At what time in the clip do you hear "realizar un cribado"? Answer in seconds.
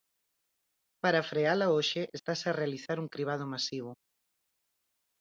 2.61-3.45